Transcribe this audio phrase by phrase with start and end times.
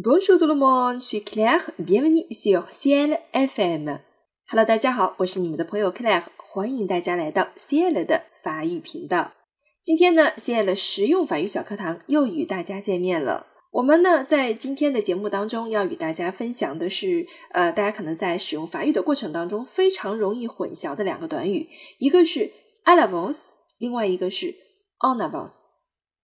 [0.00, 1.72] Bonjour tout le monde, c'est Claire.
[1.80, 3.98] Bienvenue sur Ciel FM.
[4.48, 9.32] Hello，大家好，我是你们的朋友 Claire，欢迎大家来到 Ciel 的法语频道。
[9.82, 13.48] 今天呢，Ciel 的实用法语小课堂又与大家见面了。
[13.72, 21.68] 我们呢，在今天的节目当中要与大家分享的是，呃，大家可能在使用法语的过程当中非常容易混淆的两个短语，
[21.98, 22.52] 一个是
[22.84, 23.40] à l'avance，
[23.78, 24.54] 另外一个是
[25.00, 25.77] en avance。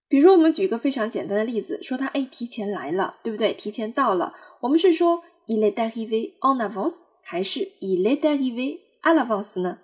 [0.09, 3.53] 比如，我们举一个非常简单的例子，说他哎提前来了，对不对？
[3.55, 9.79] 提前到了，我们是说 il est arrivé en avance，还是 il est arrivé à l'avance 呢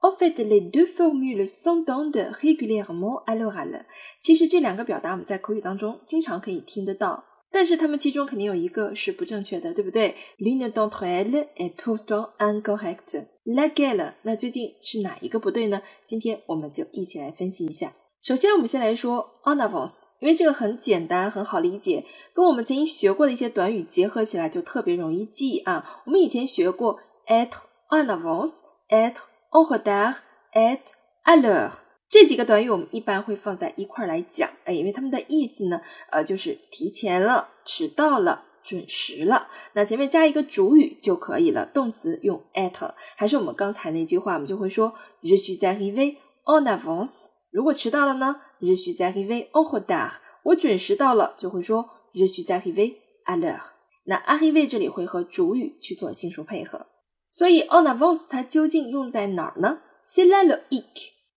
[0.00, 3.84] ？En fait, les deux formules s'entendent régulièrement à l'oral。
[4.20, 13.26] 其实这两个表达我们在口语当中经常可以听得到，但是它们其中肯定有一个是不正确的，对不对？L'une d'entre elles est pourtant incorrecte。
[13.44, 14.14] Laquelle？
[14.22, 15.82] 那究竟是哪一个不对呢？
[16.04, 17.92] 今天我们就一起来分析一下。
[18.28, 26.02] 首先，我们先来说 en avance，因为这个很简单，很好理解，跟我们曾经学过的一些短语结合起来就特别容易记啊。
[26.04, 29.14] 我们以前学过 être en avance，être
[29.50, 30.92] en retard，être
[31.24, 31.70] à l'heure
[32.10, 39.48] 这几个短语，我们一般会放在一块儿来讲，哎，因为它们的意思呢，呃，就是提前了、迟到了、准时了。
[39.72, 47.28] 那前面加一个主语就可以了，动词用 at，还是我们刚才那句话，我们就会说 je suis arrivé en avance。
[47.50, 50.12] 如果迟到了呢？Je suis arrivé en retard。
[50.44, 52.96] 我准时到了，就会说 Je suis arrivé
[53.26, 53.72] à l'heure。
[54.04, 56.86] 那 arrivé 这里会和主语去做心属配合。
[57.30, 60.84] 所以 en avance 它究竟用在哪儿呢？C'est là le hic。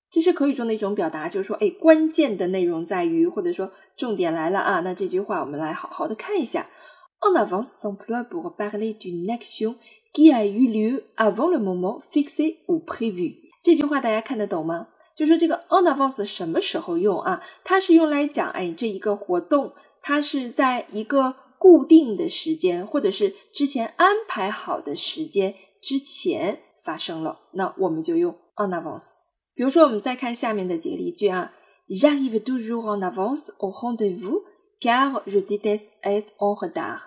[0.10, 4.82] 这是口语中的一种表达，就是说，哎，关键的内容在于，或者说重点来了啊。
[4.82, 6.70] 那这句话我们来好好的看一下。
[7.20, 9.76] En avance s'emploie pour parler d'une action
[10.14, 13.36] qui a eu lieu avant le moment fixé ou prévu。
[13.62, 14.88] 这句话大家看得懂吗？
[15.22, 17.44] 就说这个 en avance 什么时候用啊？
[17.64, 29.10] 它是用来讲，哎，这一个活动，它是在一个固定的时间，或者是之前安排好的时间之前发生了，那我们就用 en avance。
[29.54, 31.54] 比如说，我们再看下面的几个例句啊
[31.88, 34.46] ，J'arrive toujours en avance au rendez-vous
[34.80, 36.98] car je déteste être en retard。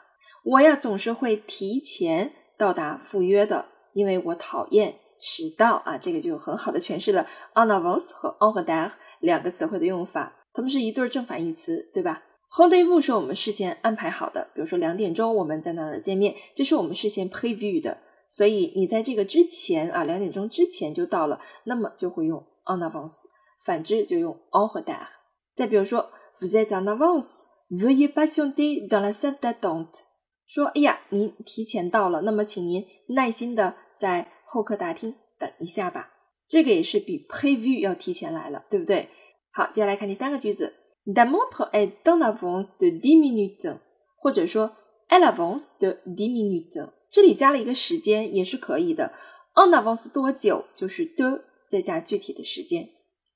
[0.44, 5.00] 我呀总是会提前到达赴约的，因为我讨厌。
[5.24, 23.22] 迟到啊，这个就很好的诠释了 en avance 和 en retard 两个词汇的用法，它们是一对正反义词，对吧？Rendez-vous 是我们事先安排好的，比如说两点钟我们在哪儿见面，这是我们事先 preview 的，所以你在这个之前啊，两点钟之前就到了，那么就会用 en avance，
[23.64, 25.06] 反之就用 en retard。
[25.54, 30.02] 再比如说，Vous êtes en avance，veuillez patienter dans la salle d'attente。
[30.46, 36.10] 说，哎呀，您提前到了，那么请您耐心的在候客大厅等一下吧，
[36.48, 39.08] 这个也是比 preview 要提前来了，对不对？
[39.52, 40.74] 好，接下来看第三个句子
[41.04, 43.78] ，La montre est en avance de dix minutes，
[44.16, 44.76] 或者说
[45.08, 49.12] Elle avance de dix minutes，这里加了一个时间也是可以的。
[49.54, 52.88] on avance 多久就是 de 再加具体的时间。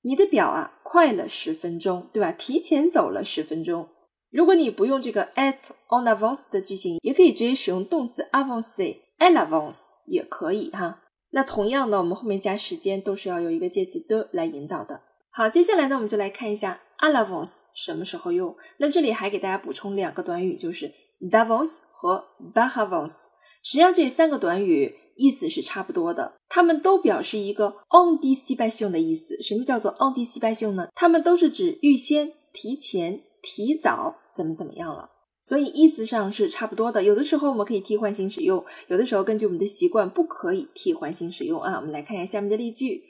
[0.03, 2.33] 你的表啊快了十分钟，对吧？
[2.33, 3.89] 提前走了十分钟。
[4.31, 8.99] 如果你不用这个 at on avance 的句型，也可以直接使用动词 avancer。
[9.19, 15.03] Elle avance 也可以哈，那同样的，我们后面加时间都是要有一个介词的来引导的。
[15.31, 18.57] 好，接下来呢，我们就来看一下 à l'avance 什么时候用。
[18.79, 20.93] 那这里还给大家补充两个短语，就是
[21.31, 22.25] d'avance 和
[22.55, 23.25] par avance。
[23.63, 29.41] 实际上这三个短语意思是差不多的，它们都表示一个 anticipation 的意思。
[29.43, 30.89] 什么叫做 anticipation 呢？
[30.95, 35.11] 它们都是指预先、提前、提早怎么怎么样了。
[35.43, 41.77] 所以意思上是差不多的，有的时候我们可以替换型使用，有的时候根据我们的习惯不可以替换型使用啊。
[41.77, 43.05] 我们来看一下下面的例句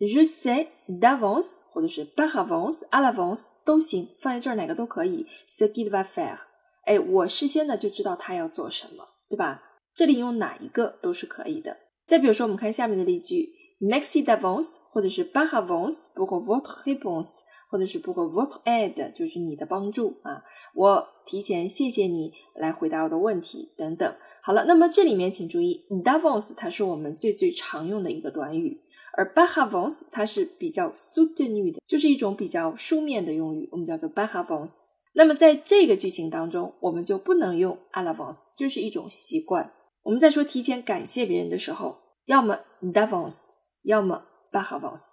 [0.00, 5.26] ：Je sais d'avance，或者是 par avance，à l'avance 都行，放在这儿哪个都可以。
[5.48, 6.38] Ce qu'il va faire，
[6.84, 9.62] 哎，我事先呢就知道他要做什么，对吧？
[9.94, 11.76] 这里用哪一个都是可以的。
[12.06, 13.50] 再比如说，我们看下面的例句
[13.80, 17.38] ，Mexi d'avance，或者是 par avance pour votre réponse。
[17.74, 20.44] 或者是 pour votre aid，就是你的帮助啊，
[20.76, 24.14] 我提前谢谢你来回答我的问题等等。
[24.40, 28.80] 好了，那么这里面请注意，d'avance 它是我们最最常用的一个短语，
[29.16, 34.90] 而 par avance 它是比较 soutenu 的，就是一种比较书面的用语，我们叫做 par avance。
[35.14, 39.72] 那么在这个句型当中，我们就不能用 à l'avance，就是一种习惯。
[40.04, 41.96] 我们在说提前感谢别人的时候，
[42.26, 44.22] 要么 d'avance，要么
[44.52, 45.06] par avance。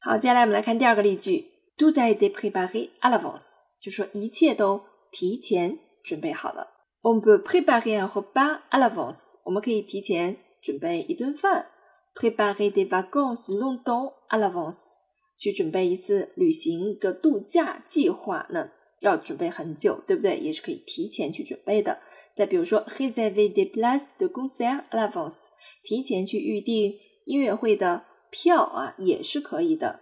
[0.00, 1.55] 好，接下来我们来看第二个例句。
[1.78, 6.68] Tout a été préparé à l'avance，就说一切都提前准备好了。
[7.02, 11.66] On peut préparer un repas à l'avance，我们可以提前准备一顿饭。
[12.14, 14.94] Préparer des vacances longtemps à l'avance，
[15.38, 18.46] 去准备一次旅行一个度假计划。
[18.48, 20.38] 那要准备很久，对不对？
[20.38, 22.00] 也是可以提前去准备的。
[22.34, 25.48] 再比如说，réserver des places de concert à l'avance，
[25.82, 26.94] 提前去预定
[27.26, 30.00] 音乐会的票啊，也是可以的。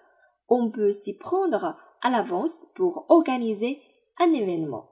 [0.48, 3.78] On peut s'y prendre à l'avance pour organiser
[4.18, 4.86] un événement。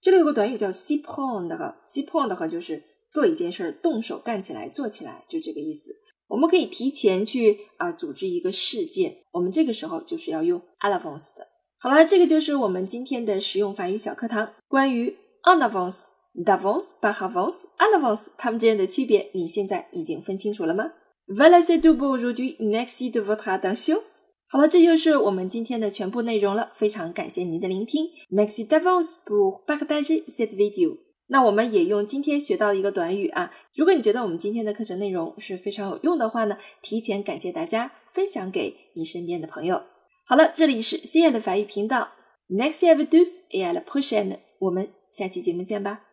[0.00, 5.90] 这里有个短语叫 s'y prendre，s'y prendre 就是做一件事，动手干起来，做起来，就这个意思。
[6.28, 11.48] 我们可以提前去啊组织一个事件，我们这个时候就是要用 à l'avance 的。
[11.78, 20.92] 好了，这个就是我们今天的实用法语小课堂，关于 en avance、d'avance、par avance、à l'avance 它们之间的区别，你现在已经分清楚了吗
[21.28, 22.56] ？Voilà c'est tout pour aujourd'hui.
[22.58, 24.02] Merci de votre attention.
[24.50, 26.70] 好了，这就是我们今天的全部内容了。
[26.74, 28.06] 非常感谢您的聆听。
[28.30, 30.96] Maxi d'avance pour partager cette vidéo。
[31.26, 39.82] 那我们也用今天学到的一个短语啊，如果你觉得我们今天的课程内容是非常有用的话呢，提前感谢大家分享给你身边的朋友。
[40.26, 42.12] 好了，这里是西亚的法语频道。
[42.48, 46.07] Next episode is at push end，我们下期节目见吧。